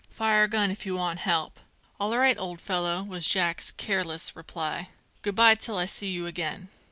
[0.09, 1.59] "'Fire a gun if you want help."
[1.99, 4.89] "All right, old fellow," was Jack's careless reply.
[5.21, 6.69] "Good bye till I see you again!"